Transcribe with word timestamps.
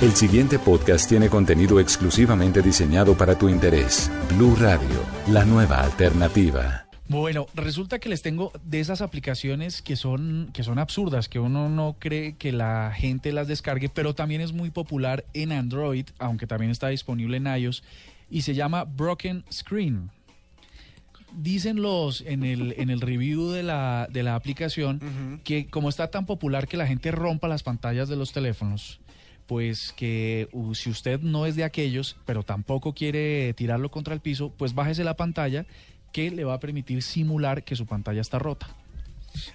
El 0.00 0.12
siguiente 0.12 0.60
podcast 0.60 1.08
tiene 1.08 1.28
contenido 1.28 1.80
exclusivamente 1.80 2.62
diseñado 2.62 3.16
para 3.16 3.36
tu 3.36 3.48
interés. 3.48 4.08
Blue 4.28 4.54
Radio, 4.54 5.04
la 5.26 5.44
nueva 5.44 5.82
alternativa. 5.82 6.86
Bueno, 7.08 7.48
resulta 7.52 7.98
que 7.98 8.08
les 8.08 8.22
tengo 8.22 8.52
de 8.62 8.78
esas 8.78 9.00
aplicaciones 9.00 9.82
que 9.82 9.96
son, 9.96 10.50
que 10.54 10.62
son 10.62 10.78
absurdas, 10.78 11.28
que 11.28 11.40
uno 11.40 11.68
no 11.68 11.96
cree 11.98 12.36
que 12.36 12.52
la 12.52 12.92
gente 12.94 13.32
las 13.32 13.48
descargue, 13.48 13.88
pero 13.88 14.14
también 14.14 14.40
es 14.40 14.52
muy 14.52 14.70
popular 14.70 15.24
en 15.34 15.50
Android, 15.50 16.06
aunque 16.20 16.46
también 16.46 16.70
está 16.70 16.86
disponible 16.90 17.38
en 17.38 17.48
iOS, 17.48 17.82
y 18.30 18.42
se 18.42 18.54
llama 18.54 18.84
Broken 18.84 19.44
Screen. 19.50 20.12
Dicen 21.32 21.82
los 21.82 22.20
en 22.20 22.44
el, 22.44 22.72
en 22.78 22.90
el 22.90 23.00
review 23.00 23.50
de 23.50 23.64
la, 23.64 24.06
de 24.08 24.22
la 24.22 24.36
aplicación 24.36 25.40
que 25.42 25.66
como 25.66 25.88
está 25.88 26.08
tan 26.08 26.24
popular 26.24 26.68
que 26.68 26.76
la 26.76 26.86
gente 26.86 27.10
rompa 27.10 27.48
las 27.48 27.64
pantallas 27.64 28.08
de 28.08 28.14
los 28.14 28.32
teléfonos, 28.32 29.00
pues 29.48 29.94
que 29.96 30.48
uh, 30.52 30.74
si 30.74 30.90
usted 30.90 31.20
no 31.20 31.46
es 31.46 31.56
de 31.56 31.64
aquellos, 31.64 32.16
pero 32.26 32.42
tampoco 32.42 32.92
quiere 32.92 33.54
tirarlo 33.54 33.90
contra 33.90 34.12
el 34.12 34.20
piso, 34.20 34.52
pues 34.56 34.74
bájese 34.74 35.04
la 35.04 35.16
pantalla 35.16 35.64
que 36.12 36.30
le 36.30 36.44
va 36.44 36.54
a 36.54 36.60
permitir 36.60 37.02
simular 37.02 37.64
que 37.64 37.74
su 37.74 37.86
pantalla 37.86 38.20
está 38.20 38.38
rota. 38.38 38.68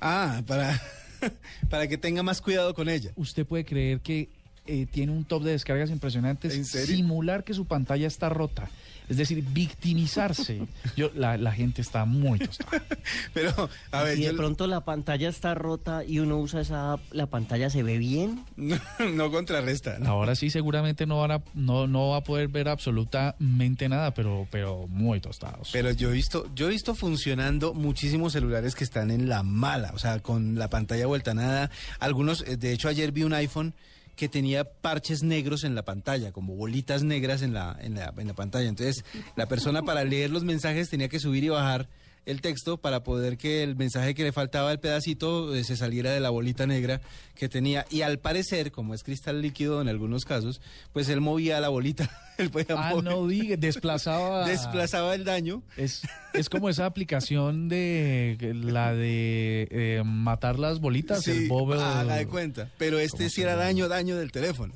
Ah, 0.00 0.42
para, 0.44 0.80
para 1.70 1.86
que 1.86 1.96
tenga 1.98 2.24
más 2.24 2.42
cuidado 2.42 2.74
con 2.74 2.88
ella. 2.88 3.12
Usted 3.14 3.46
puede 3.46 3.64
creer 3.64 4.00
que 4.00 4.28
eh, 4.66 4.86
tiene 4.90 5.12
un 5.12 5.24
top 5.24 5.42
de 5.44 5.52
descargas 5.52 5.90
impresionantes. 5.90 6.54
¿En 6.54 6.64
serio? 6.64 6.96
Simular 6.96 7.44
que 7.44 7.54
su 7.54 7.66
pantalla 7.66 8.06
está 8.06 8.28
rota. 8.28 8.68
Es 9.08 9.18
decir, 9.18 9.42
victimizarse. 9.42 10.66
Yo, 10.96 11.10
la, 11.14 11.36
la 11.36 11.52
gente 11.52 11.80
está 11.80 12.04
muy 12.04 12.40
tostada. 12.40 12.82
Pero, 13.34 13.70
a 13.92 14.02
ver, 14.02 14.16
Si 14.16 14.22
de 14.22 14.30
yo 14.32 14.36
pronto 14.36 14.66
la 14.66 14.84
pantalla 14.84 15.28
está 15.28 15.54
rota 15.54 16.02
y 16.04 16.18
uno 16.18 16.38
usa 16.38 16.60
esa 16.60 16.94
app, 16.94 17.00
¿la 17.12 17.26
pantalla 17.26 17.70
se 17.70 17.84
ve 17.84 17.98
bien? 17.98 18.44
no, 18.56 18.76
no 19.14 19.30
contrarresta. 19.30 19.98
¿no? 20.00 20.10
Ahora 20.10 20.34
sí, 20.34 20.50
seguramente 20.50 21.06
no, 21.06 21.18
van 21.20 21.30
a, 21.30 21.42
no, 21.54 21.86
no 21.86 22.10
va 22.10 22.16
a 22.18 22.24
poder 22.24 22.48
ver 22.48 22.68
absolutamente 22.68 23.88
nada, 23.88 24.12
pero, 24.12 24.48
pero 24.50 24.88
muy 24.88 25.20
tostados. 25.20 25.70
Pero 25.72 25.92
yo 25.92 26.10
he 26.10 26.12
visto, 26.12 26.50
yo 26.54 26.66
he 26.66 26.70
visto 26.70 26.96
funcionando 26.96 27.74
muchísimos 27.74 28.32
celulares 28.32 28.74
que 28.74 28.82
están 28.82 29.12
en 29.12 29.28
la 29.28 29.44
mala, 29.44 29.92
o 29.94 29.98
sea, 29.98 30.18
con 30.18 30.58
la 30.58 30.68
pantalla 30.68 31.06
vuelta 31.06 31.30
a 31.30 31.34
nada. 31.34 31.70
Algunos, 32.00 32.42
eh, 32.42 32.56
de 32.56 32.72
hecho, 32.72 32.88
ayer 32.88 33.12
vi 33.12 33.22
un 33.22 33.34
iPhone 33.34 33.72
que 34.16 34.28
tenía 34.28 34.64
parches 34.64 35.22
negros 35.22 35.62
en 35.62 35.74
la 35.74 35.84
pantalla, 35.84 36.32
como 36.32 36.56
bolitas 36.56 37.02
negras 37.02 37.42
en 37.42 37.52
la, 37.52 37.76
en 37.80 37.94
la, 37.94 38.12
en 38.16 38.26
la 38.26 38.34
pantalla. 38.34 38.68
Entonces, 38.68 39.04
la 39.36 39.46
persona 39.46 39.82
para 39.82 40.04
leer 40.04 40.30
los 40.30 40.42
mensajes 40.42 40.88
tenía 40.88 41.08
que 41.08 41.20
subir 41.20 41.44
y 41.44 41.50
bajar 41.50 41.88
el 42.26 42.40
texto 42.40 42.76
para 42.76 43.02
poder 43.04 43.38
que 43.38 43.62
el 43.62 43.76
mensaje 43.76 44.14
que 44.14 44.24
le 44.24 44.32
faltaba 44.32 44.72
el 44.72 44.80
pedacito 44.80 45.54
eh, 45.54 45.64
se 45.64 45.76
saliera 45.76 46.10
de 46.10 46.20
la 46.20 46.28
bolita 46.30 46.66
negra 46.66 47.00
que 47.36 47.48
tenía. 47.48 47.86
Y 47.88 48.02
al 48.02 48.18
parecer, 48.18 48.72
como 48.72 48.94
es 48.94 49.02
cristal 49.04 49.40
líquido 49.40 49.80
en 49.80 49.88
algunos 49.88 50.24
casos, 50.24 50.60
pues 50.92 51.08
él 51.08 51.20
movía 51.20 51.60
la 51.60 51.68
bolita. 51.68 52.10
él 52.38 52.50
podía 52.50 52.74
ah, 52.76 52.92
mover- 52.92 53.04
no 53.04 53.26
diga, 53.28 53.56
desplazaba. 53.56 54.44
desplazaba 54.48 55.14
el 55.14 55.24
daño. 55.24 55.62
Es, 55.76 56.02
es 56.34 56.48
como 56.50 56.68
esa 56.68 56.84
aplicación 56.86 57.68
de 57.68 58.36
la 58.54 58.92
de 58.92 59.68
eh, 59.70 60.02
matar 60.04 60.58
las 60.58 60.80
bolitas, 60.80 61.26
el 61.28 61.42
Sí, 61.42 61.48
Bob. 61.48 61.74
haga 61.74 62.16
de 62.16 62.26
cuenta. 62.26 62.68
Pero 62.76 62.98
este 62.98 63.18
¿Cómo 63.18 63.30
sí 63.30 63.42
era 63.42 63.54
daño, 63.54 63.88
daño 63.88 64.16
del 64.16 64.32
teléfono. 64.32 64.74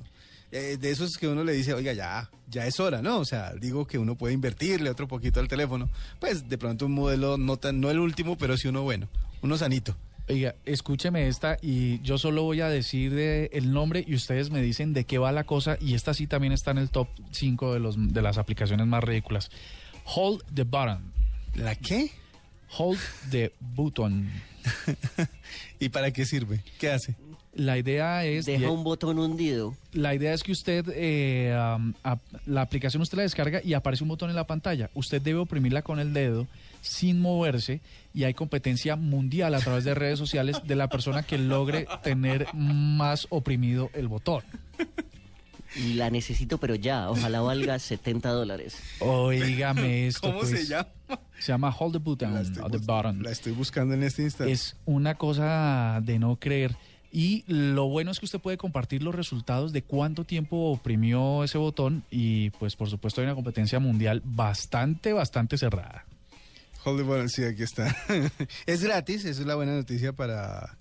Eh, 0.53 0.77
de 0.81 0.91
esos 0.91 1.17
que 1.17 1.29
uno 1.29 1.45
le 1.45 1.53
dice, 1.53 1.75
oiga, 1.75 1.93
ya, 1.93 2.29
ya 2.49 2.67
es 2.67 2.81
hora, 2.81 3.01
¿no? 3.03 3.19
O 3.19 3.25
sea, 3.25 3.53
digo 3.55 3.87
que 3.87 3.99
uno 3.99 4.17
puede 4.17 4.35
invertirle 4.35 4.91
otro 4.91 5.07
poquito 5.07 5.39
al 5.41 5.47
teléfono. 5.49 5.89
Pues 6.19 6.49
de 6.49 6.59
pronto 6.59 6.87
un 6.87 6.93
modelo 6.93 7.39
no 7.39 7.57
tan, 7.57 7.81
no 7.81 7.91
el 7.91 7.99
último, 8.01 8.37
pero 8.37 8.57
sí 8.57 8.67
uno 8.69 8.83
bueno, 8.83 9.09
uno 9.43 9.57
sanito. 9.57 9.97
Oiga, 10.29 10.55
escúcheme 10.65 11.27
esta 11.29 11.57
y 11.61 12.01
yo 12.03 12.17
solo 12.19 12.43
voy 12.43 12.61
a 12.61 12.69
decir 12.69 13.13
de- 13.15 13.51
el 13.53 13.73
nombre 13.73 14.05
y 14.07 14.15
ustedes 14.15 14.51
me 14.51 14.63
dicen 14.63 14.93
de 14.93 15.05
qué 15.05 15.19
va 15.19 15.33
la 15.33 15.43
cosa 15.45 15.77
y 15.81 15.95
esta 15.95 16.15
sí 16.15 16.27
también 16.29 16.53
está 16.53 16.71
en 16.71 16.79
el 16.79 16.91
top 16.91 17.09
5 17.33 17.75
de, 17.75 17.81
los, 17.81 17.97
de 18.13 18.23
las 18.23 18.39
aplicaciones 18.39 18.87
más 18.87 19.03
ridículas. 19.03 19.51
Hold 20.05 20.43
the 20.55 20.63
button. 20.65 21.13
¿La 21.55 21.75
qué? 21.75 22.11
Hold 22.79 22.99
the 23.31 23.53
button. 23.61 24.31
¿Y 25.81 25.89
para 25.89 26.11
qué 26.13 26.25
sirve? 26.25 26.63
¿Qué 26.79 26.91
hace? 26.91 27.15
La 27.55 27.79
idea 27.79 28.25
es... 28.25 28.47
Deja 28.47 28.71
un 28.71 28.85
botón 28.85 29.19
hundido. 29.19 29.75
La 29.93 30.15
idea 30.15 30.33
es 30.33 30.43
que 30.43 30.53
usted, 30.53 30.87
eh, 30.95 31.53
la 32.47 32.63
aplicación 32.63 33.03
usted 33.03 33.17
la 33.17 33.25
descarga 33.25 33.61
y 33.65 33.75
aparece 33.75 34.05
un 34.05 34.09
botón 34.09 34.31
en 34.31 34.37
la 34.37 34.47
pantalla. 34.47 34.89
Usted 34.95 35.21
debe 35.21 35.41
oprimirla 35.41 35.83
con 35.83 35.99
el 35.99 36.13
dedo 36.13 36.47
sin 36.81 37.21
moverse 37.21 37.81
y 38.15 38.25
hay 38.25 38.35
competencia 38.35 38.97
mundial 38.97 39.55
a 39.55 39.59
través 39.59 39.85
de 39.85 39.95
redes 39.95 40.19
sociales 40.19 40.63
de 40.65 40.77
la 40.77 40.89
persona 40.89 41.25
que 41.25 41.39
logre 41.39 41.87
tener 42.03 42.47
más 42.55 43.27
oprimido 43.31 43.91
el 43.95 44.09
botón. 44.09 44.43
Y 45.77 45.95
la 45.95 46.11
necesito, 46.11 46.59
pero 46.59 46.75
ya. 46.75 47.11
Ojalá 47.11 47.41
valga 47.41 47.79
70 47.79 48.31
dólares. 48.31 48.77
Oígame 48.99 50.07
esto. 50.09 50.29
¿Cómo 50.29 50.45
se 50.45 50.57
pues. 50.57 50.69
llama? 50.69 50.89
Se 51.39 51.53
llama 51.53 51.75
Hold 51.77 51.93
the 51.93 51.99
Button, 51.99 52.35
La 52.35 52.41
estoy 52.41 52.63
or 52.63 52.71
the. 52.71 53.23
La 53.23 53.31
estoy 53.31 53.53
buscando 53.53 53.95
en 53.95 54.03
este 54.03 54.23
instante. 54.23 54.53
Es 54.53 54.77
una 54.85 55.17
cosa 55.17 56.01
de 56.03 56.19
no 56.19 56.37
creer. 56.37 56.77
Y 57.13 57.45
lo 57.49 57.89
bueno 57.89 58.13
es 58.13 58.21
que 58.21 58.27
usted 58.27 58.39
puede 58.39 58.57
compartir 58.57 59.03
los 59.03 59.15
resultados 59.15 59.73
de 59.73 59.83
cuánto 59.83 60.25
tiempo 60.25 60.71
oprimió 60.71 61.43
ese 61.43 61.59
botón 61.59 62.05
y 62.09 62.51
pues 62.51 62.77
por 62.77 62.89
supuesto 62.89 63.21
hay 63.21 63.27
una 63.27 63.35
competencia 63.35 63.81
mundial 63.81 64.23
bastante, 64.25 65.13
bastante 65.13 65.59
cerrada. 65.59 66.05
Hold 66.85 66.99
the 66.99 67.03
button, 67.03 67.29
sí, 67.29 67.43
aquí 67.45 67.65
está. 67.65 67.95
es 68.67 68.83
gratis, 68.83 69.25
esa 69.25 69.41
es 69.41 69.47
la 69.47 69.57
buena 69.57 69.75
noticia 69.75 70.13
para, 70.13 70.79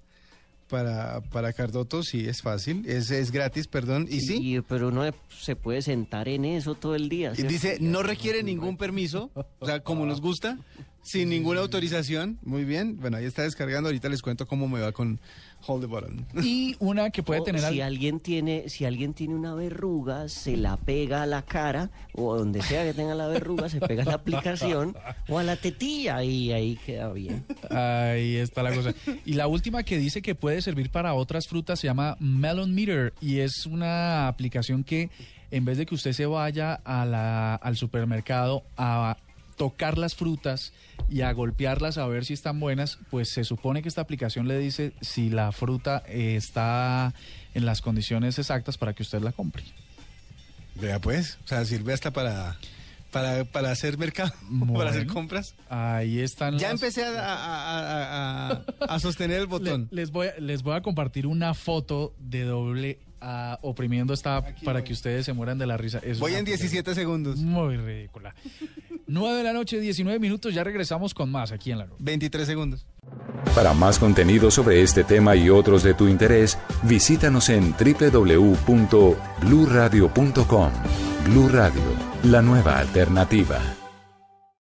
para, 0.69 1.22
para 1.31 1.52
Cardoto, 1.53 2.03
sí, 2.03 2.28
es 2.28 2.41
fácil. 2.41 2.84
Es, 2.88 3.12
es 3.12 3.31
gratis, 3.31 3.68
perdón. 3.68 4.07
Y 4.09 4.22
sí, 4.22 4.38
Y- 4.56 4.62
pero 4.62 4.88
uno 4.90 5.03
se 5.30 5.56
puede 5.56 5.81
sentar 5.81 6.30
en 6.30 6.46
eso 6.46 6.75
todo 6.75 6.96
el 6.96 7.09
día. 7.09 7.34
¿cierto? 7.35 7.52
dice, 7.52 7.78
no 7.81 8.03
requiere 8.03 8.44
ningún 8.44 8.78
permiso, 8.78 9.31
o 9.59 9.66
sea, 9.66 9.81
como 9.81 10.06
nos 10.06 10.22
gusta, 10.22 10.58
sin 11.01 11.29
ninguna 11.29 11.61
autorización. 11.61 12.37
Muy 12.43 12.65
bien, 12.65 12.97
bueno, 12.99 13.17
ahí 13.17 13.25
está 13.25 13.43
descargando, 13.43 13.89
ahorita 13.89 14.09
les 14.09 14.21
cuento 14.21 14.45
cómo 14.47 14.67
me 14.67 14.79
va 14.81 14.91
con 14.91 15.19
Hold 15.67 15.81
the 15.81 15.87
Button. 15.87 16.25
Y 16.43 16.75
una 16.79 17.09
que 17.09 17.23
puede 17.23 17.41
O 17.41 17.43
tener... 17.43 17.61
si 17.61 17.81
al- 17.81 17.87
alguien 17.93 18.19
tiene 18.19 18.69
si 18.69 18.85
alguien 18.85 19.13
tiene 19.13 19.35
una 19.35 19.53
verruga 19.55 20.29
se 20.29 20.55
la 20.57 20.77
pega 20.77 21.23
a 21.23 21.25
la 21.25 21.41
cara 21.41 21.89
o 22.13 22.37
donde 22.37 22.61
sea 22.61 22.83
que 22.83 22.93
tenga 22.93 23.15
la 23.15 23.27
verruga 23.27 23.67
se 23.69 23.79
pega 23.81 24.03
a 24.03 24.05
la 24.05 24.13
aplicación 24.15 24.95
o 25.27 25.39
a 25.39 25.43
la 25.43 25.55
tetilla 25.55 26.23
y 26.23 26.51
ahí 26.51 26.77
queda 26.85 27.11
bien 27.11 27.43
Ahí 27.69 28.35
está 28.37 28.63
la 28.63 28.73
cosa. 28.73 28.93
Y 29.25 29.33
la 29.33 29.47
última 29.47 29.83
que 29.83 29.97
dice 29.97 30.21
que 30.21 30.35
puede 30.35 30.61
servir 30.61 30.89
para 30.91 31.13
otras 31.13 31.47
frutas 31.47 31.79
se 31.79 31.87
llama 31.87 32.16
Melon 32.19 32.73
Meter 32.73 33.13
y 33.21 33.39
es 33.39 33.66
una 33.66 34.27
aplicación 34.27 34.83
que 34.83 35.09
en 35.51 35.66
vez 35.66 35.77
de 35.77 35.85
que 35.85 35.95
usted 35.95 36.13
se 36.13 36.25
vaya 36.25 36.75
a 36.75 37.05
la- 37.05 37.55
al 37.55 37.75
supermercado 37.75 38.63
a 38.77 39.17
tocar 39.59 39.97
las 39.97 40.16
frutas 40.16 40.72
y 41.09 41.20
a 41.22 41.34
golpearlas 41.34 41.97
a 41.97 42.08
ver 42.08 42.24
si 42.24 42.34
están 42.34 42.59
buenas, 42.62 42.97
pues 43.12 43.30
se 43.30 43.44
supone 43.44 43.81
que 43.81 43.90
esta 43.90 44.00
aplicación 44.00 44.47
le 44.47 44.58
dice 44.58 44.94
si 45.02 45.30
la 45.30 45.52
fruta 45.52 46.02
eh, 46.08 46.36
está 46.38 47.14
en 47.53 47.66
las 47.66 47.81
condiciones 47.81 48.40
exactas 48.40 48.78
para 48.78 48.94
que 48.94 49.03
usted 49.03 49.22
la 49.22 49.34
compre. 49.34 49.64
Vea 50.76 51.00
pues, 51.00 51.38
o 51.44 51.47
sea, 51.47 51.66
sirve 51.66 51.91
hasta 51.91 52.11
para, 52.11 52.56
para, 53.11 53.44
para 53.44 53.72
hacer 53.72 53.97
mercado, 53.97 54.32
para 54.73 54.91
hacer 54.91 55.08
compras. 55.08 55.56
Ahí 55.70 56.20
están 56.22 56.58
Ya 56.58 56.72
las- 56.72 56.82
empecé 56.82 57.03
a, 57.03 57.20
a- 57.20 57.34
a- 57.35 58.52
a- 58.79 58.85
a 58.96 59.00
sostener 59.00 59.38
el 59.41 59.44
Le- 59.44 59.50
botón. 59.50 59.88
les, 59.91 60.12
voy, 60.12 60.28
les 60.40 60.64
voy 60.64 60.76
a 60.78 60.82
compartir 60.82 61.28
una 61.28 61.53
foto 61.53 62.14
de 62.20 62.44
doble 62.44 62.97
oprimiendo 63.61 64.13
esta 64.13 64.43
para 64.63 64.83
que 64.83 64.93
ustedes 64.93 65.25
se 65.25 65.33
mueran 65.33 65.57
de 65.57 65.66
la 65.66 65.77
risa. 65.77 65.97
Es 65.99 66.19
Voy 66.19 66.35
en 66.35 66.45
cosa 66.45 66.45
17 66.45 66.93
segundos. 66.95 67.37
Muy 67.37 67.77
ridícula. 67.77 68.35
9 69.07 69.37
de 69.37 69.43
la 69.43 69.53
noche, 69.53 69.79
19 69.79 70.19
minutos, 70.19 70.53
ya 70.53 70.63
regresamos 70.63 71.13
con 71.13 71.31
más 71.31 71.51
aquí 71.51 71.71
en 71.71 71.79
la 71.79 71.85
nube. 71.85 71.97
23 71.99 72.47
segundos. 72.47 72.85
Para 73.55 73.73
más 73.73 73.97
contenido 73.97 74.51
sobre 74.51 74.83
este 74.83 75.03
tema 75.03 75.35
y 75.35 75.49
otros 75.49 75.81
de 75.83 75.95
tu 75.95 76.07
interés, 76.07 76.57
visítanos 76.83 77.49
en 77.49 77.73
www.bluradio.com. 77.73 80.71
Blu 81.25 81.49
Radio, 81.49 81.81
la 82.23 82.41
nueva 82.41 82.79
alternativa. 82.79 83.78